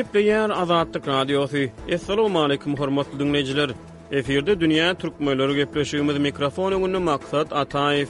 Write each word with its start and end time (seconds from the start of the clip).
Ýep 0.00 0.14
diýär 0.16 0.48
Azadlyk 0.62 1.04
radiosy. 1.10 1.62
Assalamu 1.94 2.38
alaykum 2.42 2.72
hormatly 2.78 3.18
dinleýijiler. 3.20 3.70
Eferde 4.18 4.54
dünýä 4.60 4.86
türkmenleri 5.02 5.54
gepleşýümiz 5.60 6.18
mikrofon 6.26 6.72
öňünde 6.76 7.00
maksat 7.10 7.48
Ataýew. 7.62 8.08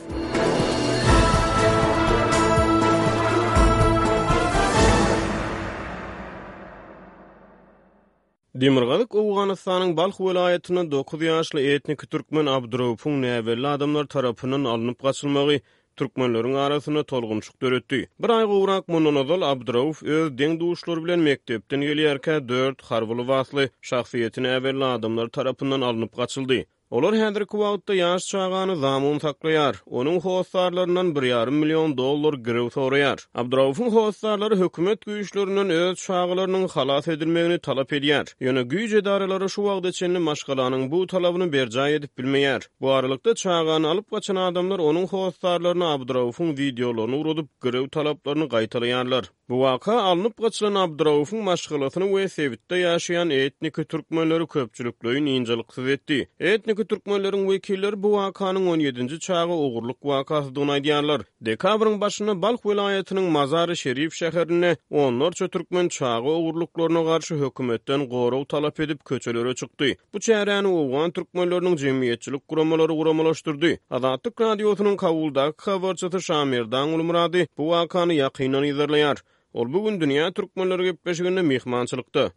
Demirgalyk 8.67 9.11
Awganystanyň 9.25 9.96
Balx 9.99 10.22
welaýetine 10.27 10.86
9 10.95 11.27
ýaşly 11.32 11.67
etnik 11.75 12.07
türkmen 12.14 12.46
Abdurowfuň 12.54 13.18
näbeli 13.27 13.67
adamlar 13.75 14.04
tarapynyň 14.14 14.68
alınıp 14.77 15.03
gaçylmagy, 15.09 15.61
türkmenlörün 15.96 16.54
arasını 16.54 17.04
tolgunçuk 17.04 17.62
dörüttü. 17.62 18.07
Bir 18.18 18.29
ay 18.29 18.44
uğrak 18.44 18.89
Mononadol 18.89 19.43
Abdurov 19.43 19.93
öz 20.07 20.39
deng 20.39 20.61
duşlar 20.61 21.04
bilen 21.04 21.18
mektepten 21.21 21.81
geliyerke 21.81 22.48
4 22.48 22.82
harvulu 22.82 23.29
vaslı 23.29 23.68
şahsiyetini 23.82 24.46
evvelli 24.46 24.84
adamlar 24.84 25.29
tarafından 25.29 25.81
alınıp 25.81 26.17
kaçıldı. 26.17 26.64
Olar 26.90 27.14
Hendrik 27.17 27.49
Kuwautda 27.49 27.94
yaş 27.94 28.26
çağanı 28.26 28.76
zamun 28.76 29.18
saklayar. 29.18 29.75
Onuň 29.90 30.21
hoşsarlarından 30.21 31.07
1.5 31.14 31.50
milyon 31.50 31.98
dollar 31.98 32.34
girew 32.34 32.70
soruyar. 32.70 33.19
Abdrawufun 33.34 33.91
hoşsarları 33.91 34.56
hökümet 34.61 35.06
güýçlerinden 35.06 35.70
öz 35.72 35.98
çağalarynyň 35.98 36.67
halas 36.72 37.08
edilmegini 37.08 37.58
talap 37.69 37.92
edýär. 37.92 38.34
Ýöne 38.41 38.62
güýç 38.75 38.97
edaralary 39.03 39.48
şu 39.48 39.62
wagtda 39.69 39.92
çenli 39.92 40.19
maşgalanyň 40.19 40.91
bu 40.91 41.06
talabyny 41.06 41.48
berjaý 41.53 41.92
edip 41.95 42.11
bilmeýär. 42.19 42.67
Bu 42.81 42.91
aralykda 42.91 43.34
çağanı 43.34 43.89
alyp 43.89 44.11
gaçan 44.11 44.36
adamlar 44.36 44.78
onun 44.78 45.06
hoşsarlaryna 45.06 45.92
Abdrawufun 45.95 46.47
wideolaryny 46.56 47.20
urudyp 47.20 47.48
girew 47.62 47.89
talaplaryny 47.89 48.45
gaýtalaýarlar. 48.56 49.25
Bu 49.51 49.61
vaka 49.61 50.01
alınıp 50.03 50.37
kaçılan 50.43 50.75
Abdurrauf'un 50.75 51.39
maşgılatını 51.39 52.17
ve 52.17 52.29
sevitte 52.29 52.77
yaşayan 52.77 53.31
etniki 53.31 53.84
Türkmenleri 53.84 54.47
köpçülüklüyün 54.47 55.27
incelıksız 55.27 55.89
etdi. 55.89 56.29
Etniki 56.41 56.84
Türkmenlerin 56.84 57.51
vekilleri 57.51 58.03
bu 58.03 58.12
vakanın 58.12 58.67
17. 58.67 59.19
çağı 59.21 59.48
uğurluk 59.48 60.06
vakası 60.06 60.55
dunaydiyarlar. 60.55 61.23
Dekabrın 61.41 62.01
başına 62.01 62.43
Balk 62.43 62.67
velayetinin 62.67 63.23
Mazar-ı 63.23 63.77
Şerif 63.77 64.15
şehirine 64.15 64.77
onlarca 64.91 65.48
Türkmen 65.48 65.89
çağı 65.89 66.23
uğurluklarına 66.23 67.05
karşı 67.05 67.34
hükümetten 67.34 68.09
qorov 68.09 68.45
talap 68.45 68.81
edip 68.81 69.05
köçelere 69.05 69.55
çıktı. 69.55 69.84
Bu 70.15 70.21
çeyreğini 70.21 70.67
uğan 70.69 71.11
Türkmenlerinin 71.11 71.77
cemiyetçilik 71.77 72.48
kuramaları 72.48 72.93
uğramalaştırdı. 72.93 73.78
Adatlık 73.91 74.41
radyosunun 74.41 74.97
kavuldaki 74.97 75.56
kavarçatı 75.56 76.23
Şamirdan 76.23 76.89
Ulumradi 76.89 77.47
bu 77.59 77.69
vakanı 77.71 78.15
yakinan 78.15 78.65
izlerleyar. 78.65 79.17
Ol 79.53 79.73
bugün 79.73 80.01
dünya 80.01 80.33
türkmenleri 80.33 80.84
gepleşigine 80.84 81.43
mehmançylykda. 81.43 82.31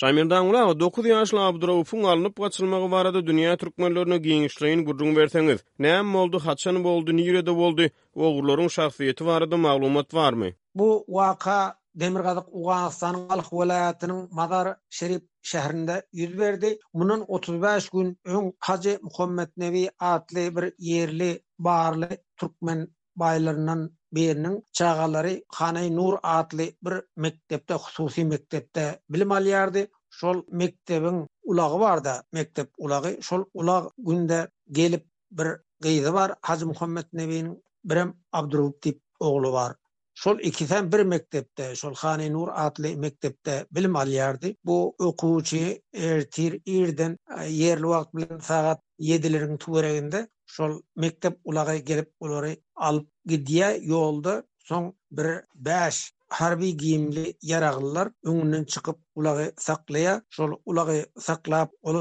Şamir 0.00 0.30
Dağla 0.30 0.62
9 0.80 1.06
ýaşly 1.06 1.38
Abdurawfun 1.40 2.02
alınıp 2.02 2.36
gaçılmagy 2.36 2.90
barada 2.94 3.22
dünya 3.26 3.56
türkmenlerini 3.56 4.14
giňişleýin 4.26 4.82
gurrun 4.88 5.14
berseňiz. 5.18 5.62
Näme 5.86 6.12
boldy, 6.16 6.38
haçan 6.46 6.82
boldy, 6.84 7.14
nirede 7.16 7.54
boldy? 7.62 7.86
Oğurlaryň 8.16 8.68
şahsyýeti 8.76 9.26
barada 9.26 9.56
maglumat 9.56 10.14
barmy? 10.14 10.52
Bu 10.74 11.04
waka 11.08 11.74
Demirgazyk 12.02 12.46
Uganistanyň 12.60 13.28
Alyk 13.32 13.48
welaýatynyň 13.58 14.24
Mazar 14.38 14.72
Şerif 14.90 15.22
şäherinde 15.52 15.96
ýüz 16.14 16.32
berdi. 16.40 16.72
Munyň 16.94 17.24
35 17.28 17.88
gün 17.88 18.16
öň 18.24 18.52
Hajy 18.60 18.96
Muhammed 19.02 19.48
Nevi 19.56 19.88
atly 19.98 20.50
bir 20.56 20.72
yerli 20.78 21.30
barly 21.58 22.08
türkmen 22.36 22.88
baylarından 23.16 23.92
birinin 24.12 24.64
çağaları 24.72 25.44
Hanay 25.48 25.96
Nur 25.96 26.18
adlı 26.22 26.58
bir 26.82 26.92
mektepte, 27.16 27.74
hususi 27.74 28.24
mektepte 28.24 29.00
bilim 29.10 29.32
alıyardı. 29.32 29.88
Şol 30.10 30.42
mektebin 30.50 31.28
ulağı 31.44 31.80
var 31.80 32.04
da, 32.04 32.24
mektep 32.32 32.70
ulağı. 32.78 33.22
Şol 33.22 33.44
ulağı 33.54 33.90
günde 33.98 34.48
gelip 34.70 35.06
bir 35.30 35.46
gıydı 35.80 36.12
var. 36.12 36.34
hacı 36.42 36.66
Muhammed 36.66 37.04
Nebi'nin 37.12 37.64
birem 37.84 38.14
Abdurruf 38.32 38.82
tip 38.82 39.02
oğlu 39.20 39.52
var. 39.52 39.76
Şol 40.14 40.38
ikisen 40.40 40.92
bir 40.92 41.00
mektepte, 41.02 41.74
Şol 41.74 41.94
Hanay 41.94 42.32
Nur 42.32 42.48
adlı 42.52 42.96
mektepte 42.96 43.66
bilim 43.70 43.96
alıyardı. 43.96 44.46
Bu 44.64 44.94
okuçi, 44.98 45.82
ertir, 45.94 46.62
irden, 46.66 47.18
yerli 47.48 47.86
vakti, 47.86 48.28
saat 48.42 48.80
yedilerin 48.98 49.56
tuvarevinde 49.56 50.28
şol 50.52 50.72
mektep 50.96 51.34
ulağa 51.44 51.76
gelip 51.76 52.12
ulary 52.20 52.54
alıp 52.76 53.08
gidiye 53.24 53.78
yolda 53.82 54.44
Son 54.64 54.94
bir 55.10 55.26
bäş 55.68 56.08
harbi 56.28 56.68
giyimli 56.76 57.36
yaraqlar 57.50 58.06
öňünden 58.28 58.64
çykyp 58.72 58.96
ulağa 59.14 59.44
saqlaya 59.66 60.14
şol 60.34 60.50
ulağa 60.70 60.94
saklap 61.26 61.70
ol 61.82 61.96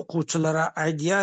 okuwçylara 0.00 0.64
aýdýa 0.84 1.20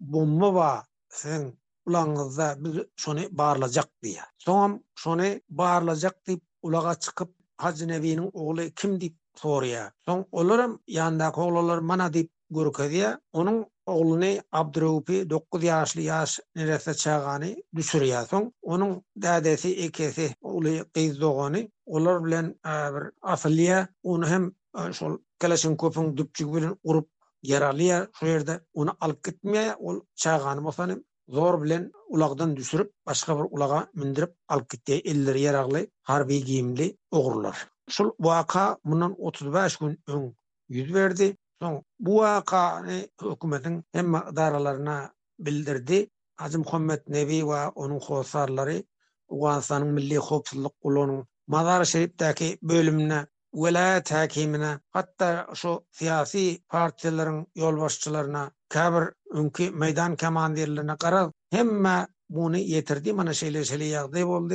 bu 0.00 0.20
mowa 0.26 0.70
sen 1.18 1.42
ulağa 1.86 2.48
biz 2.62 2.74
şonu 3.02 3.22
barlajak 3.40 3.88
diýe 4.04 4.22
soň 4.46 4.70
şonu 5.02 5.28
barlajak 5.50 6.16
diýip 6.26 6.42
ulağa 6.66 6.94
çykyp 7.04 7.30
Hazinewiň 7.64 8.18
ogly 8.40 8.64
kim 8.80 8.90
diýip 9.00 9.16
soraýa 9.40 9.84
soň 10.06 10.20
olurum 10.38 10.72
ýanda 10.98 11.26
oglanlar 11.44 11.78
mana 11.90 12.08
diýip 12.14 12.30
gurkadyýa 12.54 13.10
onuň 13.38 13.56
oğlunu 13.86 14.40
Abdurupi 14.52 15.30
9 15.30 15.64
yaşlı 15.64 16.00
yaş 16.00 16.40
nerese 16.56 16.94
çağanı 16.94 17.56
düşürüyorsun. 17.74 18.52
Onun 18.62 19.02
dadesi 19.22 19.84
ikisi 19.86 20.34
oğlu 20.40 20.70
kız 20.94 21.20
doğanı. 21.20 21.68
Onlar 21.86 22.24
bilen 22.24 22.46
e, 22.66 22.72
bir 22.94 23.02
asliye 23.22 23.88
onu 24.02 24.26
hem 24.28 24.52
e, 24.78 24.92
şol 24.92 25.18
kalesin 25.38 25.76
köpün 25.76 26.16
düpçük 26.16 26.54
bilen 26.54 26.76
urup 26.84 27.08
yaralıya 27.42 28.08
şu 28.18 28.26
yerde 28.26 28.60
onu 28.74 28.96
alıp 29.00 29.24
gitmeye 29.24 29.74
o 29.78 30.02
çağanı 30.14 30.60
mosanı 30.60 31.04
zor 31.28 31.62
bilen 31.62 31.92
ulaqdan 32.08 32.56
düşürüp 32.56 32.92
başka 33.06 33.38
bir 33.38 33.46
ulağa 33.50 33.88
mindirip 33.94 34.34
alıp 34.48 34.68
gitti 34.70 34.92
elleri 35.04 35.40
yaraklı 35.40 35.86
harbi 36.02 36.44
giyimli 36.44 36.96
ogurlar. 37.10 37.68
Şol 37.88 38.10
vaka 38.20 38.78
bundan 38.84 39.14
35 39.20 39.76
gün 39.76 40.00
ön 40.08 40.36
yüz 40.68 40.94
verdi. 40.94 41.36
Son 41.62 41.82
bu 41.98 42.12
wakany 42.22 43.08
hökümetin 43.20 43.84
hem 43.92 44.12
daralaryna 44.12 45.14
bildirdi. 45.38 46.10
Azim 46.38 46.64
Khomet 46.64 47.08
Nebi 47.08 47.40
we 47.50 47.60
onun 47.74 48.00
howsarlary 48.08 48.82
Uganistanyň 49.28 49.92
milli 49.98 50.18
howpsuzlyk 50.26 50.74
gulunyň 50.84 51.24
Mazar 51.46 51.84
Şerifdäki 51.92 52.58
bölümine 52.62 53.26
velayet 53.54 54.10
hakimine 54.12 54.80
hatta 54.90 55.46
şu 55.54 55.84
siyasi 55.90 56.62
partilerin 56.68 57.46
yolbaşçılarına 57.54 58.50
kabir 58.68 59.12
ünkü 59.34 59.70
meydan 59.70 60.16
kemandirlerine 60.16 60.96
karar 60.96 61.30
hemme 61.50 62.08
bunu 62.28 62.56
yetirdi 62.58 63.12
Mana 63.12 63.32
şeyle 63.32 63.64
şeyle 63.64 63.84
yağdı 63.84 64.24
oldu 64.26 64.54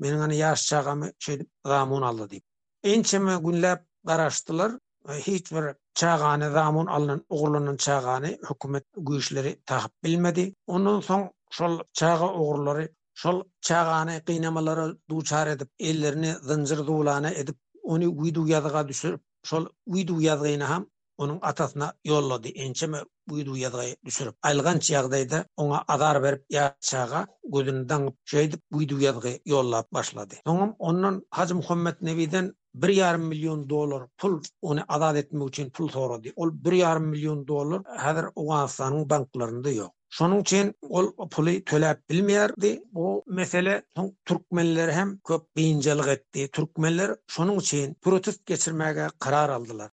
benim 0.00 0.18
hani 0.18 0.36
yaş 0.36 0.66
çağımı 0.66 1.12
şey 1.18 1.42
gamun 1.64 2.02
aldı 2.02 2.30
deyip. 2.30 2.44
Ençeme 2.82 3.36
günlep 3.36 3.80
daraştılar 4.06 4.72
hiç 5.10 5.52
bir 5.52 5.74
çağanı 5.94 6.52
zamun 6.52 6.86
alınan 6.86 7.24
oğlunun 7.28 7.76
çağanı 7.76 8.26
hükümet 8.26 8.84
güýüşleri 8.96 9.52
taýyp 9.68 9.90
bilmedi. 10.04 10.44
Ondan 10.66 11.00
soň 11.08 11.22
şol 11.50 11.80
çağa 11.98 12.28
oğurlary 12.40 12.86
şol 13.14 13.42
çağanı 13.60 14.22
qynamalary 14.26 14.92
duçar 15.10 15.46
edip 15.46 15.70
ellerini 15.78 16.30
zynjyr 16.46 16.78
dulana 16.86 17.30
edip 17.30 17.56
onu 17.82 18.08
uydu 18.20 18.46
yadyga 18.48 18.88
düşürip 18.88 19.20
şol 19.44 19.66
uydu 19.86 20.20
yadyny 20.20 20.62
ham 20.70 20.86
onun 21.18 21.38
atasyna 21.42 21.94
yollady. 22.04 22.48
Ençeme 22.54 23.00
uydu 23.30 23.56
yadyga 23.56 23.96
düşürip 24.04 24.34
aylgan 24.42 24.76
çağdaýda 24.76 25.44
ona 25.56 25.78
azar 25.92 26.22
berip 26.22 26.44
ýa 26.50 26.74
çağa 26.80 27.26
gödünden 27.54 28.02
çöýdip 28.30 28.60
uydu 28.72 29.00
yadyga 29.00 29.32
yollap 29.44 29.92
başlady. 29.92 30.34
Soň 30.46 30.74
ondan 30.78 31.26
Hazım 31.30 31.56
Muhammed 31.58 31.96
neviden, 32.02 32.54
bir 32.74 32.88
yarım 32.88 33.22
milyon 33.22 33.70
dolar 33.70 34.06
pul 34.18 34.42
onu 34.62 34.84
azad 34.88 35.16
etmek 35.16 35.48
için 35.48 35.70
pul 35.70 35.88
soradı. 35.88 36.28
Ol 36.36 36.50
bir 36.52 36.72
yarım 36.72 37.04
milyon 37.04 37.48
dolar 37.48 37.82
hazır 37.96 38.26
Oğanistan'ın 38.34 39.10
banklarında 39.10 39.70
yok. 39.70 39.94
Şonun 40.08 40.40
için 40.40 40.74
ol 40.82 41.28
pulu 41.28 41.64
tölep 41.64 42.10
bilmeyerdi. 42.10 42.82
Bu 42.92 43.24
mesele 43.26 43.84
Türkmenler 44.24 44.92
hem 44.92 45.18
köp 45.18 45.56
beyincelik 45.56 46.08
etdi. 46.08 46.50
Türkmenler 46.50 47.16
şonun 47.26 47.58
için 47.58 47.94
protest 48.02 48.46
geçirmeye 48.46 49.06
karar 49.18 49.48
aldılar. 49.48 49.90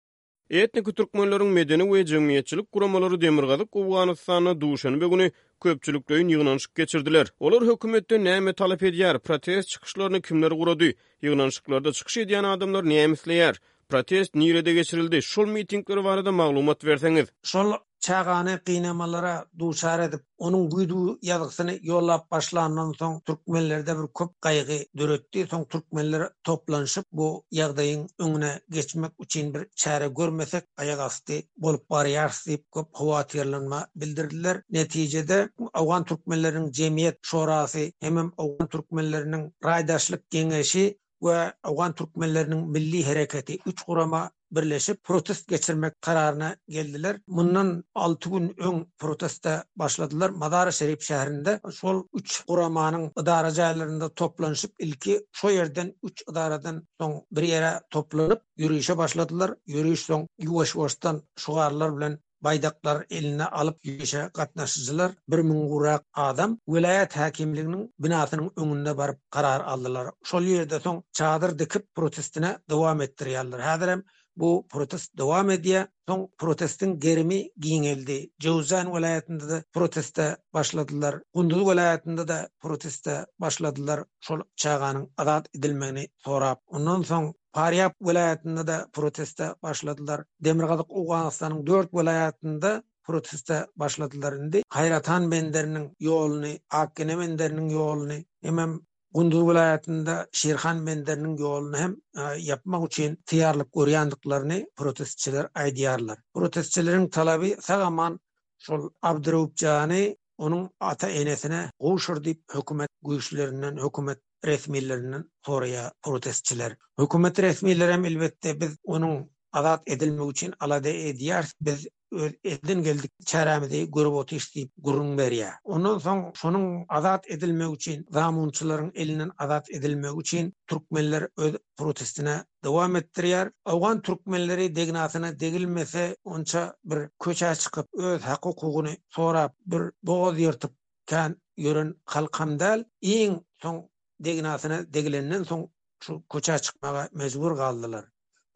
Etnik 0.49 0.87
türkmenlärin 0.97 1.51
medeni 1.57 1.83
we 1.89 1.99
jemgyýetçilik 2.13 2.67
guramalary 2.73 3.17
demirgazyk 3.21 3.69
Awganystana 3.81 4.53
duşany 4.61 4.95
begüni 5.01 5.27
köpçülükleri 5.65 6.21
ýygnanyşyk 6.25 6.71
geçirdiler. 6.81 7.27
Olar 7.39 7.63
hökümetden 7.67 8.23
näme 8.29 8.53
talap 8.61 8.81
edýär? 8.87 9.19
Protest 9.19 9.69
çykyşlaryny 9.75 10.21
kimler 10.21 10.51
gurady? 10.61 10.89
Ýygnanyşyklarda 11.23 11.93
çykyş 11.99 12.15
edýän 12.23 12.45
adamlar 12.53 12.83
näme 12.83 13.13
isleýär? 13.19 13.59
Protest 13.89 14.35
nirede 14.35 14.73
geçirildi? 14.73 15.21
Şol 15.21 15.47
mitingler 15.57 16.03
barada 16.03 16.31
maglumat 16.31 16.83
berseňiz. 16.85 17.27
Şol 17.43 17.69
çağanı 17.99 18.59
qiynamalara 18.65 19.45
duşar 19.59 19.99
edip 19.99 20.21
onun 20.37 20.69
güydü 20.69 20.93
yadıksını 21.21 21.79
yolla 21.81 22.25
başlanan 22.31 22.91
son 22.91 23.19
Türkmenlerde 23.19 23.93
bir 23.99 24.07
köp 24.13 24.41
qayğı 24.41 24.85
dürüttü 24.97 25.47
son 25.47 25.63
Türkmenler 25.63 26.29
toplanışıp 26.43 27.05
bu 27.11 27.45
yağdayın 27.51 28.09
önüne 28.19 28.61
geçmek 28.69 29.11
için 29.23 29.53
bir 29.53 29.67
çare 29.75 30.07
görmesek 30.07 30.63
ayak 30.77 30.99
astı 30.99 31.33
bolup 31.57 31.89
bari 31.89 32.11
yarsıyıp 32.11 32.71
köp 32.71 32.87
huvat 32.93 33.35
yerlanma 33.35 33.87
bildirdiler. 33.95 34.63
Neticede 34.69 35.49
Avgan 35.73 36.03
Türkmenlerinin 36.05 36.71
cemiyet 36.71 37.17
şorası 37.21 37.79
hemen 37.99 38.31
Avgan 38.37 38.67
Türkmenlerinin 38.67 39.53
raydaşlık 39.65 40.29
genişi 40.29 40.99
ve 41.23 41.53
Awgan 41.63 41.91
Türkmenläriniň 41.91 42.67
milli 42.71 43.05
hereketi 43.05 43.57
üç 43.65 43.81
gurama 43.83 44.31
birleşip 44.51 45.03
protest 45.03 45.47
geçirmek 45.47 46.01
kararına 46.01 46.55
geldiler. 46.69 47.17
Bundan 47.27 47.83
6 47.95 48.29
gün 48.29 48.55
ön 48.59 48.93
proteste 48.97 49.63
başladılar. 49.75 50.29
Madara 50.29 50.71
Şerif 50.71 51.01
şehrinde 51.01 51.59
sol 51.71 52.03
3 52.13 52.43
kuramanın 52.47 53.11
idara 53.21 54.09
toplanışıp 54.13 54.71
ilki 54.79 55.25
şu 55.31 55.49
yerden 55.49 55.93
3 56.03 56.23
idaradan 56.31 56.87
son 56.99 57.25
bir 57.31 57.41
yere 57.43 57.81
toplanıp 57.89 58.41
yürüyüşe 58.57 58.97
başladılar. 58.97 59.53
Yürüyüş 59.65 59.99
son 59.99 60.27
yuvaş 60.39 60.75
yuvaştan 60.75 61.23
şugarlar 61.37 61.97
bilen 61.97 62.19
baydaklar 62.41 63.05
eline 63.09 63.45
alıp 63.45 63.85
yüze 63.85 64.29
katnaşıcılar 64.33 65.11
bir 65.27 65.39
mungurak 65.39 66.03
adam 66.13 66.57
velayet 66.67 67.15
hakimliğinin 67.17 67.93
binasının 67.99 68.51
önünde 68.55 68.97
barıp 68.97 69.19
karar 69.31 69.61
aldılar. 69.61 70.07
Şol 70.23 70.41
yerde 70.41 70.79
son 70.79 71.03
çadır 71.11 71.59
dikip 71.59 71.95
protestine 71.95 72.57
devam 72.69 73.01
ettiriyallar. 73.01 73.61
Hazırım 73.61 74.03
bu 74.39 74.51
protest 74.73 75.11
devam 75.21 75.49
edýä. 75.57 75.81
Soň 76.09 76.23
protestiň 76.41 76.89
gerimi 77.05 77.37
giňeldi. 77.65 78.15
Jowzan 78.43 78.87
welaýatynda 78.93 79.45
da 79.49 79.57
proteste 79.77 80.25
başladylar. 80.57 81.19
Gundul 81.37 81.61
welaýatynda 81.67 82.23
da 82.31 82.37
proteste 82.63 83.15
başladylar. 83.43 83.99
Şol 84.25 84.39
çağanyň 84.63 85.03
adat 85.21 85.45
edilmegini 85.57 86.05
sorap. 86.25 86.59
Ondan 86.75 87.01
soň 87.11 87.23
Paryap 87.53 87.93
welaýatynda 88.07 88.63
da 88.67 88.77
proteste 88.93 89.53
başladylar. 89.65 90.25
Demirgazyk 90.45 90.89
Awganystanyň 91.01 91.63
4 91.69 91.93
welaýatynda 91.99 92.71
proteste 93.05 93.57
başladylar 93.81 94.33
indi. 94.41 94.59
Haýratan 94.75 95.25
benderiniň 95.31 95.85
ýolyny, 96.09 96.53
Akgene 96.81 97.15
benderiniň 97.21 97.69
ýolyny, 97.77 98.19
emem 98.51 98.77
Gunduz 99.13 99.47
vilayatında 99.49 100.27
Sherxan 100.31 100.77
menderinin 100.77 101.37
yolunu 101.37 101.77
hem 101.77 101.97
e, 102.17 102.21
yapmak 102.39 102.87
üçin 102.87 103.15
tiyarlyk 103.25 103.77
öryandyklaryny 103.77 104.65
protestçiler 104.75 105.45
aýdyarlar. 105.55 106.17
Protestçilerin 106.33 107.07
talaby 107.09 107.51
sagaman 107.61 108.19
şol 108.57 108.89
Abdurupjany 109.01 110.15
onu 110.37 110.69
ata 110.79 111.09
enesine 111.09 111.71
goşur 111.79 112.17
diýip 112.23 112.41
hökümet 112.57 112.89
güýçlerinden 113.09 113.81
hökümet 113.85 114.19
resmiýetlerinden 114.51 115.23
soraýar 115.49 115.89
protestçiler. 116.09 116.77
Hökümet 117.03 117.39
resmiýetleri 117.39 117.91
hem 117.91 118.59
biz 118.61 118.77
onu 118.83 119.15
azat 119.51 119.81
edilmegi 119.95 120.29
üçin 120.31 120.53
alada 120.59 120.89
ediyar 120.89 121.45
biz 121.61 121.87
öz 122.11 122.33
edin 122.43 122.83
geldik 122.83 123.11
çaramızı 123.25 123.83
grup 123.89 124.13
otis 124.15 124.55
deyip 124.55 124.71
gurun 124.85 125.17
berya. 125.17 125.51
Ondan 125.63 125.97
soň 125.99 126.19
şonuň 126.35 126.85
azat 126.89 127.31
edilme 127.31 127.65
üçin 127.75 128.05
zamunçylaryň 128.11 128.91
elinden 128.95 129.31
azat 129.37 129.71
edilme 129.71 130.09
üçin 130.17 130.53
türkmenler 130.67 131.27
öz 131.37 131.53
protestine 131.77 132.45
dowam 132.63 132.95
etdirýär. 132.95 133.51
Awgan 133.65 134.01
türkmenleri 134.01 134.75
degnasyna 134.75 135.31
degilmese 135.39 136.05
onça 136.23 136.75
bir 136.85 137.09
köçä 137.23 137.55
çykyp 137.55 137.85
öz 137.93 138.21
hakukugyny 138.21 138.95
sorap 139.09 139.53
bir 139.65 139.83
boğaz 140.03 140.39
ýertip 140.45 140.71
kan 141.09 141.37
ýören 141.57 141.89
halkamdal 142.05 142.85
iň 143.01 143.39
soň 143.63 143.83
degnasyna 144.19 144.85
degilenden 144.93 145.43
soň 145.51 145.67
şu 146.03 146.23
köçä 146.33 146.59
çykmaga 146.59 147.09
mejbur 147.13 147.51
galdylar. 147.51 148.05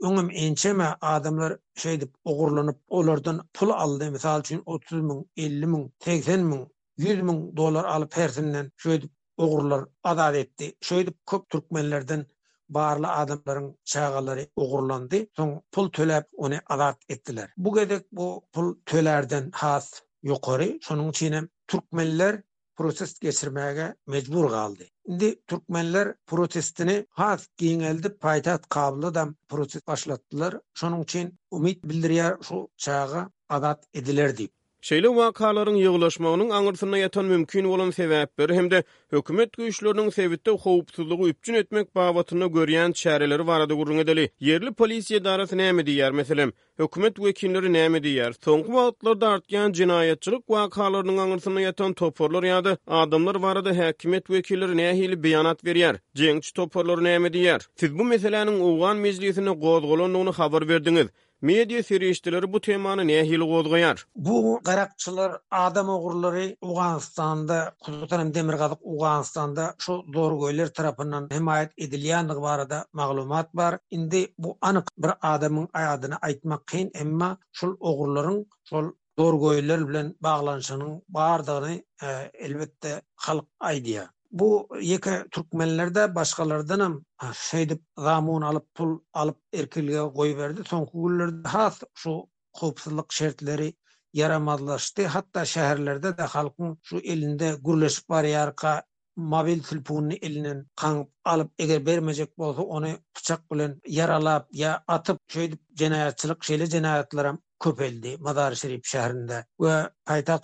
öňüm 0.03 0.29
ençeme 0.43 0.97
adamlar 1.01 1.57
şey 1.75 2.01
dip 2.01 2.15
ogurlanyp 2.25 2.77
olardan 2.87 3.47
pul 3.53 3.69
aldy. 3.69 4.09
Mesal 4.09 4.39
üçin 4.41 4.63
30000, 4.65 5.29
50000, 5.37 5.93
80000, 6.03 6.67
100000 6.97 7.27
100 7.49 7.57
dollar 7.57 7.85
alyp 7.85 8.11
persinden 8.11 8.71
şey 8.77 9.01
dip 9.01 9.11
ogurlar 9.37 9.85
adat 10.03 10.35
etdi. 10.35 10.75
Şey 10.81 11.07
dip 11.07 11.25
köp 11.25 11.49
türkmenlerden 11.49 12.25
barla 12.69 13.17
adamların 13.17 13.77
çağaları 13.83 14.47
ogurlandy. 14.55 15.15
Soň 15.37 15.61
pul 15.71 15.89
töläp 15.91 16.23
ony 16.37 16.59
adat 16.67 16.97
etdiler. 17.09 17.49
Bu 17.57 17.75
gedek 17.75 18.05
bu 18.11 18.45
pul 18.53 18.75
tölerden 18.85 19.51
has 19.53 20.01
ýokary. 20.23 20.81
Şonun 20.83 21.09
üçin 21.09 21.49
türkmenler 21.67 22.41
proses 22.75 23.19
geçirmäge 23.21 23.95
mecbur 24.07 24.49
galdy. 24.49 24.87
Indi 25.11 25.35
Türkmenler 25.47 26.11
protestini 26.33 26.93
has 27.21 27.43
giyineldi 27.63 28.11
paytat 28.27 28.69
kabulda 28.77 29.13
da 29.15 29.27
protest 29.49 29.87
başlattılar. 29.87 30.59
Şonun 30.73 31.03
için 31.03 31.39
umit 31.51 31.83
bildiriyar 31.83 32.37
şu 32.43 32.69
çağa 32.77 33.29
adat 33.49 33.87
edilerdi. 33.93 34.49
Şeýle 34.83 35.07
wakalaryň 35.17 35.77
ýygnaşmagynyň 35.79 36.49
aňyrsyna 36.57 36.97
ýatan 37.01 37.29
mümkin 37.31 37.67
bolan 37.71 37.91
sebäpler 37.97 38.51
hem-de 38.55 38.81
hökümet 39.15 39.53
güýçleriniň 39.59 40.09
sebäpde 40.11 40.55
howpsuzlygy 40.63 41.29
üpjün 41.33 41.55
etmek 41.59 41.93
babatyny 41.99 42.49
görýän 42.57 42.93
çäreleri 43.01 43.45
barada 43.47 43.73
gurulýan 43.79 44.27
Yerli 44.47 44.73
polisiýa 44.73 45.21
daýrasy 45.29 45.55
näme 45.61 45.85
diýer, 45.87 46.11
meselem, 46.19 46.51
hökümet 46.83 47.15
wekilleri 47.23 47.71
näme 47.77 47.99
diýer? 48.07 48.33
Soňky 48.49 48.71
wagtlarda 48.77 49.27
artýan 49.37 49.73
jinayetçilik 49.79 50.43
wakalarynyň 50.51 51.19
aňyrsyna 51.27 51.61
ýatan 51.63 51.93
toporlar 52.03 52.43
ýa-da 52.51 52.75
adamlar 53.05 53.39
barada 53.45 53.73
häkimet 53.79 54.27
wekilleri 54.35 54.75
nähili 54.81 55.15
beýanat 55.15 55.63
berýär. 55.69 56.01
Jeňçi 56.25 56.51
toporlar 56.59 56.99
näme 57.07 57.31
diýer? 57.37 57.59
Siz 57.79 57.95
bu 57.99 58.03
meseläniň 58.11 58.59
Owgan 58.73 58.97
mejlisine 59.07 59.51
gozgolanyny 59.63 60.31
habar 60.41 60.67
berdiňiz. 60.75 61.07
Media 61.43 61.83
sürüştüler 61.83 62.53
bu 62.53 62.61
temanı 62.61 63.07
ne 63.07 63.25
hili 63.25 63.43
gozgayar? 63.43 64.05
Bu 64.15 64.61
garakçılar 64.65 65.37
adam 65.51 65.89
oğurları 65.89 66.55
Uganistan'da, 66.61 67.75
Kuzutanım 67.81 68.33
Demirgazık 68.33 68.77
Uganistan'da 68.81 69.75
şu 69.77 70.03
doğru 70.13 70.37
goyler 70.39 70.73
tarafından 70.73 71.27
hemayet 71.31 71.71
ediliyandık 71.77 72.37
var 72.37 72.69
da 72.69 72.85
maglumat 72.93 73.55
var. 73.55 73.79
Şimdi 73.91 74.27
bu 74.37 74.57
anık 74.61 74.89
bir 74.97 75.11
adamın 75.21 75.69
ayadına 75.73 76.17
aitmak 76.21 76.67
kıyın 76.67 76.91
emma 76.93 77.37
şu 77.51 77.77
oğurların 77.79 78.47
şu 78.69 78.97
doğru 79.17 79.39
goyler 79.39 79.89
bilen 79.89 80.15
bağlanışının 80.21 81.01
bağırdığını 81.09 81.71
e, 82.03 82.07
elbette 82.33 83.01
halk 83.15 83.45
aydıya. 83.59 84.09
bu 84.33 84.69
yeke 84.81 85.25
türkmenlerde 85.31 86.15
başkalardan 86.15 87.03
hem 87.19 87.33
şeydip 87.35 87.83
alıp 87.97 88.73
pul 88.75 88.99
alıp 89.13 89.37
erkilge 89.53 89.97
koy 89.99 90.55
Son 90.65 90.85
kugullerde 90.85 91.47
hat 91.47 91.83
şu 91.93 92.29
kopsuzluk 92.53 93.13
şertleri 93.13 93.73
yaramazlaştı. 94.13 95.07
Hatta 95.07 95.45
şehirlerde 95.45 96.17
de 96.17 96.21
halkın 96.21 96.79
şu 96.83 96.97
elinde 96.97 97.55
gurleş 97.61 98.09
bariyarka 98.09 98.83
mobil 99.15 99.59
telefonunu 99.63 100.13
elinin 100.13 100.67
kan 100.75 101.07
alıp 101.25 101.51
eger 101.59 101.85
vermeyecek 101.85 102.37
bolsa 102.37 102.61
onu 102.61 102.87
bıçak 103.17 103.51
bilen 103.51 103.81
yaralap 103.87 104.47
ya 104.53 104.83
atıp 104.87 105.19
şeydip 105.27 105.59
cinayetçilik 105.75 106.43
şeyle 106.43 106.67
cinayetlere 106.67 107.33
köpeldi 107.59 108.17
Madar-ı 108.19 108.55
Şerif 108.55 108.81
şehrinde 108.85 109.45
ve 109.61 109.89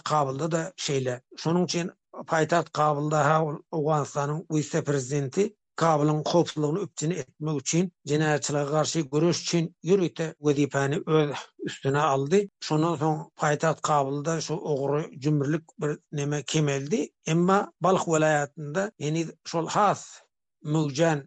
Kabul'da 0.03 0.51
da 0.51 0.73
şeyle. 0.77 1.21
Sonun 1.37 1.65
için 1.65 1.91
paýtaht 2.27 2.69
gabulda 2.73 3.19
ha 3.25 3.35
Awganistanyň 3.77 4.39
wiste 4.55 4.81
prezidenti 4.89 5.43
gabulyň 5.83 6.17
howpsuzlygyny 6.31 6.81
üpjini 6.85 7.17
etmek 7.21 7.59
üçin 7.61 7.91
jenerallara 8.11 8.71
garşy 8.71 9.05
güreş 9.13 9.39
üçin 9.43 9.65
ýürekde 9.87 10.25
wezipäni 10.45 10.99
öz 11.05 11.29
üstüne 11.69 12.01
aldy. 12.13 12.39
Şondan 12.67 12.95
soň 13.03 13.15
paýtaht 13.43 13.79
gabulda 13.89 14.39
şu 14.41 14.53
ogry 14.53 15.03
jümrilik 15.23 15.63
bir 15.81 15.97
näme 16.21 16.43
kemeldi. 16.45 17.09
Emma 17.25 17.71
Balx 17.81 18.01
welaýatynda 18.13 18.91
meni 18.99 19.25
şol 19.45 19.67
has 19.67 20.05
Mujan 20.63 21.19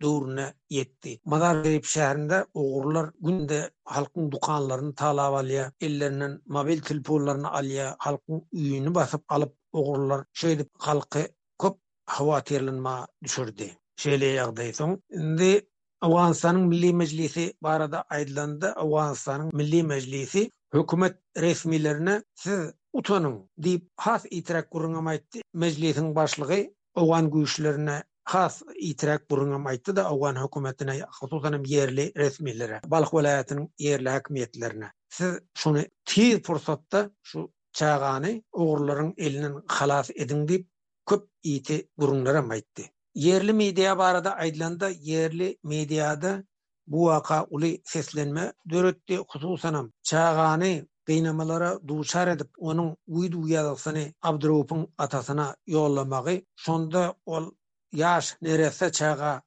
durna 0.00 0.52
yetti. 0.70 1.20
Madar 1.24 1.62
Gerip 1.64 1.84
şehrinde 1.84 2.46
oğurlar 2.54 3.10
günde 3.20 3.70
halkın 3.84 4.30
dukanlarını 4.30 4.94
talav 4.94 5.32
alıya, 5.32 5.72
ellerinin 5.80 6.42
mobil 6.46 6.80
tülpullarını 6.80 7.52
alıya, 7.52 7.96
halkın 7.98 8.48
üyünü 8.52 8.94
basıp 8.94 9.24
alıp 9.32 9.56
oğurlar 9.72 10.24
şeydi 10.32 10.66
halkı 10.78 11.28
kop 11.58 11.80
hava 12.06 12.40
terlinma 12.40 13.08
düşürdi. 13.22 13.78
Şeyle 13.96 14.26
yagdaysan. 14.26 15.02
Indi 15.10 15.68
Avganistan'ın 16.00 16.60
Milli 16.60 16.92
Meclisi 16.94 17.54
barada 17.62 18.02
aydlandı. 18.02 18.72
Avganistan'ın 18.72 19.50
Milli 19.56 19.82
Meclisi 19.82 20.50
hükümet 20.74 21.16
resmilerine 21.36 22.22
siz 22.34 22.58
utanın 22.92 23.50
deyip 23.58 23.88
has 23.96 24.24
itirak 24.30 24.70
kurunamaydı. 24.70 25.22
Meclisin 25.54 26.14
başlığı 26.14 26.78
Oğan 26.98 27.30
güýçlerine 27.30 28.02
has 28.32 28.54
itirak 28.88 29.22
burunam 29.30 29.66
aytdı 29.66 29.96
da 29.96 30.04
awan 30.06 30.36
hökümetine 30.42 31.00
hususan 31.20 31.64
yerli 31.66 32.12
resmilere 32.16 32.80
balıq 32.86 33.12
vilayatının 33.20 33.68
yerli 33.78 34.08
hakimiyetlerine 34.08 34.92
siz 35.08 35.38
şunu 35.54 35.80
tiz 36.04 36.42
fursatda 36.42 37.10
şu 37.22 37.52
çağanı 37.72 38.42
oğurların 38.52 39.14
elinin 39.16 39.62
halas 39.68 40.10
edin 40.14 40.48
dip 40.48 40.68
köp 41.06 41.28
iti 41.42 41.88
burunlara 41.98 42.48
aytdı 42.50 42.82
yerli 43.14 43.52
media 43.52 43.98
barada 43.98 44.34
aydlanda 44.34 44.88
yerli 44.88 45.58
mediada 45.64 46.44
bu 46.86 47.06
vaka 47.06 47.46
uli 47.50 47.82
seslenme 47.84 48.52
dörötti 48.70 49.16
hususan 49.28 49.92
çağanı 50.02 50.86
qiynamalara 51.06 51.88
duçar 51.88 52.28
edip 52.28 52.50
onun 52.58 52.96
uydu 53.06 53.40
uyadasını 53.40 54.12
Abdurup'un 54.22 54.94
atasına 54.98 55.56
yollamağı 55.66 56.40
sonda 56.56 57.14
ol 57.26 57.50
yaş 57.92 58.36
nerese 58.42 58.92
çağa 58.92 59.42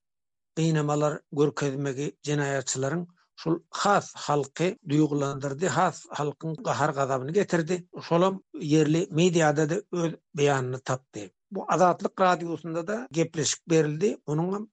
qynamalar 0.57 1.13
görkezmegi 1.31 2.17
cinayatçıların 2.24 3.07
şul 3.41 3.57
xas 3.79 4.15
halkı 4.15 4.67
duyuglandırdı 4.89 5.65
xas 5.65 5.98
halkın 6.10 6.53
qahar 6.65 6.91
qazabını 6.95 7.31
getirdi 7.31 7.86
şolam 8.07 8.43
yerli 8.60 9.07
mediada 9.12 9.69
da 9.69 9.75
öz 9.91 10.13
beyanını 10.38 10.79
tattı. 10.79 11.19
bu 11.51 11.74
azatlık 11.74 12.21
radiosunda 12.21 12.88
da 12.88 13.07
gepleşik 13.12 13.69
berildi 13.69 14.17
Onun 14.25 14.71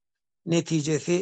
netijesi 0.55 1.19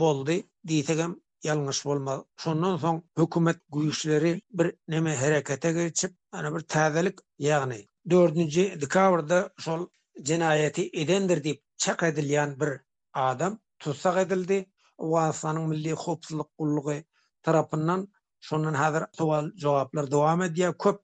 boldy 0.00 0.36
diýsegem 0.70 1.12
ýalňyş 1.46 1.78
bolma 1.88 2.14
şondan 2.42 2.76
son 2.76 2.96
hökümet 3.18 3.56
güýçleri 3.76 4.40
bir 4.50 4.74
neme 4.88 5.12
hereketä 5.24 5.70
geçip 5.80 6.12
ana 6.32 6.54
bir 6.54 6.60
täzelik 6.60 7.16
ýagny 7.40 7.80
4-nji 8.10 8.80
dekabrda 8.80 9.38
şol 9.58 9.82
cinayeti 10.22 10.90
edendir 10.94 11.44
deyip 11.44 11.62
çak 11.78 12.02
edilyan 12.02 12.60
bir 12.60 12.68
adam 13.14 13.58
tutsak 13.78 14.18
edildi. 14.26 14.66
Uwansanın 14.98 15.62
milli 15.68 15.92
hopsuluk 15.92 16.58
kulluğu 16.58 16.94
tarafından 17.42 18.08
şundan 18.40 18.74
hazır 18.74 19.02
sual 19.14 19.50
cevaplar 19.56 20.10
devam 20.10 20.42
ediyor. 20.42 20.74
Köp 20.78 21.00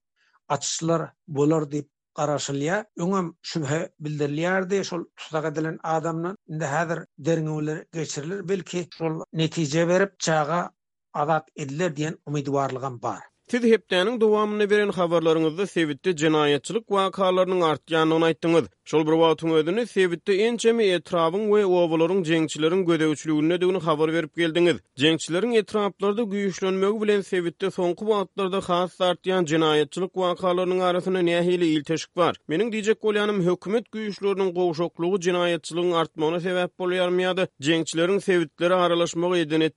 açışlar 0.49 1.11
bolar 1.29 1.71
deyip 1.71 1.91
karşılıya. 2.15 2.85
Öňem 2.99 3.35
şübhe 3.43 3.91
bildirilýärdi 4.03 4.85
şol 4.85 5.05
tutsak 5.17 5.45
edilen 5.45 5.79
adamdan. 5.83 6.37
Indi 6.49 6.65
häzir 6.65 7.07
derňewler 7.19 7.87
geçirilir. 7.95 8.49
Belki 8.49 8.89
şol 8.99 9.25
netije 9.33 9.89
berip 9.89 10.21
çağa 10.21 10.71
ADAT 11.13 11.49
edilir 11.57 11.91
diýen 11.97 12.15
umydwarlygam 12.27 13.03
bar. 13.03 13.21
Siz 13.51 13.63
hepdeniň 13.63 14.21
dowamyny 14.21 14.71
beren 14.71 14.89
habarlaryňyzda 14.99 15.67
SEVITTI 15.67 16.17
jinayetçilik 16.17 16.85
wakalarynyň 16.87 17.61
artýanyny 17.73 18.25
aýtdyňyz. 18.31 18.67
Şol 18.91 19.07
bir 19.07 19.13
wagtyň 19.23 19.53
ödüni 19.55 19.87
sebitde 19.87 20.33
ençemi 20.47 20.85
etrawyň 20.97 21.43
we 21.53 21.61
owalaryň 21.67 22.25
jeňçileriň 22.31 22.81
gödäwçiligine 22.89 23.61
degen 23.61 23.81
habar 23.81 24.13
berip 24.13 24.37
geldiňiz. 24.37 24.77
Jeňçileriň 25.01 25.53
etraplarda 25.61 26.23
güýçlenmegi 26.33 26.99
bilen 27.03 27.21
sebitde 27.21 27.71
soňky 27.77 28.05
wagtlarda 28.13 28.61
has 28.71 28.97
tartýan 29.01 29.47
jinayetçilik 29.47 30.13
wakalarynyň 30.23 30.81
arasynda 30.83 31.21
nähili 31.23 31.67
ilteşik 31.77 32.17
bar. 32.17 32.35
Meniň 32.49 32.73
diýjek 32.75 32.99
bolýanym 33.07 33.39
hökümet 33.47 33.87
güýçleriniň 33.95 34.51
gowşukluğu 34.59 35.21
jinayetçiligiň 35.29 35.95
artmagyna 36.01 36.41
sebäp 36.49 36.71
bolýarmy 36.79 37.23
ýa-da 37.29 37.47
jeňçileriň 37.63 38.19
sebitlere 38.27 38.75
aralaşmagy 38.75 39.41
eden 39.41 39.69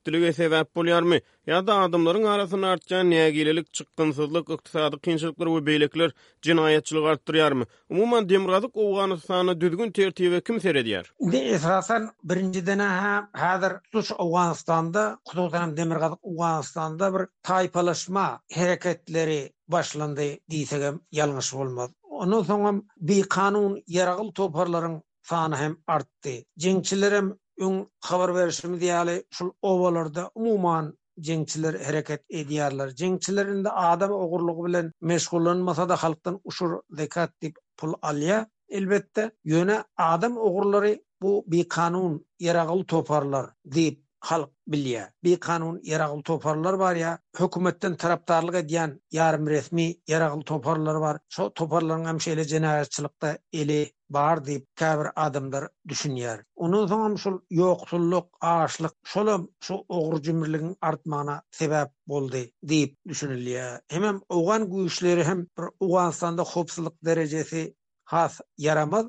sebäp 0.42 0.68
bolýarmy? 0.76 1.22
Ýa-da 1.48 1.74
adamlaryň 1.86 2.26
arasynda 2.34 2.68
artýan 2.74 3.06
nägilelik, 3.14 3.68
çykgynsyzlyk, 3.78 4.48
ykdysady 4.56 4.98
kynçylyklar 5.06 5.48
we 5.58 5.62
beýlekler 5.70 6.10
jinayetçiligi 6.42 7.08
artdyrýarmy? 7.14 7.66
Umumy 7.90 8.30
demokratik 8.30 8.76
Awganystany 9.04 9.56
düzgün 9.62 9.90
tertibe 9.98 10.38
kim 10.48 10.58
seredýär? 10.64 11.08
Indi 11.20 11.40
esasen 11.56 12.06
birinjiden 12.32 12.80
ha 12.80 13.30
häzir 13.42 13.74
tutuş 13.84 14.12
Awganystanda, 14.18 15.18
Qutulgan 15.26 15.74
Demirgazyk 15.78 16.20
Awganystanda 16.24 17.10
bir 17.16 17.26
taýpalaşma 17.50 18.24
hereketleri 18.60 19.40
başlandy 19.76 20.28
diýsegem 20.54 21.00
ýalňyş 21.20 21.52
bolmaz. 21.58 21.92
Onu 22.24 22.40
soňra 22.52 22.72
bir 23.12 23.28
kanun 23.38 23.76
ýaragyl 23.98 24.32
toparlaryň 24.40 24.96
sany 25.32 25.56
hem 25.64 25.76
artdy. 25.88 26.38
Jeňçilerim 26.68 27.34
öň 27.62 27.84
habar 28.12 28.36
berişimi 28.36 28.80
diýäli 28.86 29.18
şol 29.32 29.52
owalarda 29.62 30.30
umuman 30.36 30.94
jeňçiler 31.30 31.80
hereket 31.90 32.24
edýärler. 32.32 32.96
Jeňçilerinde 33.04 33.70
adam 33.70 34.12
ogurlugy 34.24 34.64
bilen 34.70 34.92
meşgullanmasa 35.02 35.90
da 35.90 35.96
halkdan 35.96 36.42
uşur 36.44 36.80
dekat 36.90 37.34
dip 37.42 37.58
pul 37.78 37.94
alýar. 37.94 38.48
elbette 38.70 39.32
yöne 39.44 39.84
adam 39.98 40.38
oğurları 40.38 41.02
bu 41.22 41.44
bir 41.48 41.70
kanun 41.70 42.26
yaragıl 42.40 42.84
toparlar 42.84 43.50
deyip 43.66 44.04
halk 44.20 44.50
bilye. 44.68 45.14
Bir 45.24 45.40
kanun 45.40 45.80
yaragıl 45.84 46.22
toparlar 46.22 46.74
var 46.74 46.96
ya, 46.96 47.20
hükümetten 47.40 47.96
taraftarlık 47.96 48.56
ediyen 48.56 49.02
yarım 49.12 49.48
resmi 49.48 49.96
yaragıl 50.08 50.42
toparlar 50.42 50.96
var. 50.96 51.20
Şu 51.30 51.52
toparların 51.56 52.06
hem 52.06 52.22
şeyle 52.22 52.46
cenayetçilikte 52.46 53.38
eli 53.54 53.94
bar 54.10 54.46
deyip 54.46 54.76
kabir 54.76 55.08
adamlar 55.16 55.68
düşünüyor. 55.88 56.44
Onun 56.56 56.88
zaman 56.88 57.16
şu 57.16 57.46
yoksulluk, 57.50 58.38
ağaçlık, 58.42 58.92
şolam 59.04 59.50
şu 59.64 59.74
oğur 59.90 60.22
cümrülüğün 60.22 60.78
artmana 60.82 61.42
sebep 61.52 61.88
boldi 62.08 62.52
deyip 62.64 62.98
düşünülüyor. 63.08 63.80
Hemen 63.88 64.22
oğan 64.30 64.72
güyüşleri, 64.72 65.24
hem 65.24 65.48
oğansanda 65.80 66.44
hopsuluk 66.44 67.06
derecesi 67.06 67.76
has 68.14 68.34
yaramaz 68.58 69.06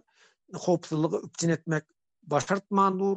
hopsuzlugu 0.55 1.25
üpçin 1.27 1.49
etmek 1.49 1.85
başartmandur 2.23 3.17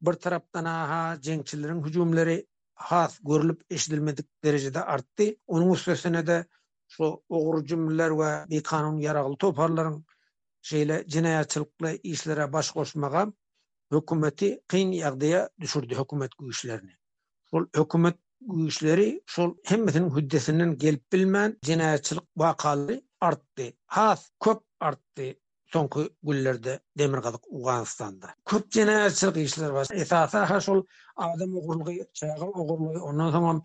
bir 0.00 0.12
tarapdan 0.12 0.64
aha 0.64 1.22
jengçilerin 1.22 1.82
hücumleri, 1.84 2.46
has 2.74 3.18
görülüp 3.20 3.60
eşidilmedik 3.70 4.44
derejede 4.44 4.80
arttı 4.84 5.36
onun 5.46 5.72
üstesine 5.72 6.26
de 6.26 6.46
şu 6.88 7.04
oğur 7.28 7.66
jümler 7.66 8.10
we 8.10 8.56
bi 8.58 8.62
kanun 8.62 8.98
yaraqlı 8.98 9.36
toparların 9.36 10.06
şeýle 10.68 10.96
jinayatçylykly 11.12 11.92
işlere 12.12 12.44
baş 12.52 12.70
goşmaga 12.76 13.22
hökümeti 13.92 14.48
qyn 14.70 14.90
düşürdü, 14.92 15.48
düşürdü 15.60 15.94
hökümet 15.98 16.32
güýçlerini 16.40 16.88
şol 17.50 17.64
hökümet 17.78 18.16
güýçleri 18.48 19.08
şol 19.34 19.48
hemmetiniň 19.70 20.08
hüddesinden 20.16 20.72
gelip 20.82 21.12
bilmän 21.12 21.56
jinayatçylyk 21.66 22.26
wakaly 22.34 23.00
artdy 23.20 23.68
has 23.96 24.30
köp 24.44 24.60
artdı. 24.86 25.24
Sonky 25.72 26.02
güllerde 26.22 26.74
demir 26.98 27.20
qalıq 27.26 27.44
Uganistanda. 27.58 28.28
Köp 28.50 28.66
jene 28.74 28.96
açyk 29.08 29.36
işler 29.36 29.72
bar. 29.74 29.86
Esasa 30.02 30.40
haşul 30.50 30.84
adam 31.16 31.56
ugurlugy, 31.60 31.98
çağın 32.14 32.52
ugurlugy, 32.62 32.98
ondan 33.08 33.30
soň 33.34 33.56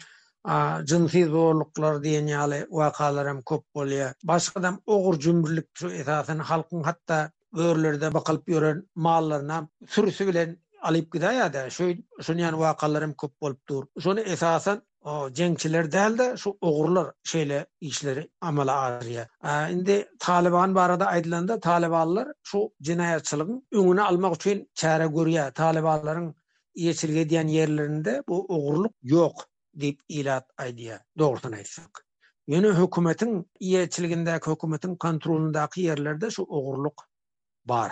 a 0.54 0.56
jinsi 0.90 1.22
zorluklar 1.34 1.96
diýen 2.06 2.32
ýaly 2.36 2.60
wakalar 2.80 3.28
hem 3.32 3.42
köp 3.52 3.64
bolýar. 3.78 4.14
Başgadam 4.32 4.76
ugur 4.96 5.20
jümbirlik 5.26 5.68
tur 5.76 5.92
esasyny 6.02 6.42
halkyň 6.52 6.84
hatda 6.90 7.18
görlerde 7.62 8.14
bakalıp 8.14 8.50
ýören 8.50 8.78
mallaryna 8.96 9.58
sürüsi 9.96 10.28
bilen 10.32 10.58
alyp 10.82 11.14
gidýär 11.14 11.34
ýa-da 11.42 11.68
şu 11.78 11.84
şunyň 12.30 12.56
wakalary 12.66 13.06
hem 13.10 13.14
köp 13.22 13.38
bolup 13.42 13.62
dur. 13.70 13.84
Şonu 14.04 14.20
esasan 14.20 14.78
o 15.06 15.29
jengçiler 15.36 15.86
däldä 15.91 16.38
şu 16.38 16.50
oğurlar 16.62 17.13
şeýle 17.24 17.65
işleri 17.82 18.29
amala 18.41 18.72
aýrýar. 18.88 19.27
E 19.44 19.74
indi 19.74 20.08
Taliban 20.20 20.75
barada 20.75 21.06
aýdylanda 21.06 21.60
Talibanlar 21.60 22.27
şu 22.44 22.72
jinayetçiligi 22.82 23.53
öňüne 23.72 24.01
almak 24.01 24.36
üçin 24.36 24.70
çäre 24.75 25.06
görýär. 25.13 25.51
Talibanlaryň 25.53 26.34
ýeçilge 26.77 27.24
diýen 27.29 27.48
yerlerinde 27.48 28.24
bu 28.27 28.46
oğurluk 28.46 28.94
ýok 29.06 29.36
diýip 29.79 30.00
ilat 30.08 30.46
aýdýar. 30.58 31.00
Dogrusyny 31.20 31.56
aýtsak. 31.62 32.03
Ýöne 32.50 32.72
hökümetiň 32.82 33.32
ýeçiliginde, 33.62 34.34
hökümetiň 34.51 34.98
kontrolundaky 34.98 35.82
yerlerde 35.86 36.32
şu 36.32 36.44
oğurluk 36.44 37.06
bar. 37.65 37.91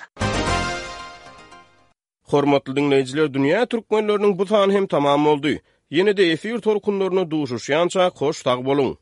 Hormatly 2.24 2.72
dinleýijiler, 2.76 3.28
dünýä 3.36 3.64
türkmenläriniň 3.66 4.38
bu 4.40 4.46
sany 4.46 4.74
hem 4.74 4.88
tamam 4.88 5.26
boldy. 5.26 5.60
Yine 5.89 6.17
de 6.17 6.32
efir 6.32 6.60
torkunlarını 6.60 7.32
duşuşyanca 7.32 8.10
koş 8.10 8.44
tak 8.44 8.65
bolun. 8.65 9.00